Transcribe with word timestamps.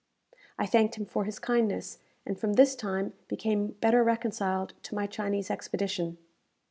I 0.57 0.65
thanked 0.65 0.95
him 0.95 1.05
for 1.05 1.25
his 1.25 1.37
kindness, 1.37 1.99
and 2.25 2.35
from 2.35 2.53
this 2.53 2.75
time 2.75 3.13
became 3.27 3.73
better 3.81 4.03
reconciled 4.03 4.73
to 4.81 4.95
my 4.95 5.05
Chinese 5.05 5.51
expedition. 5.51 6.17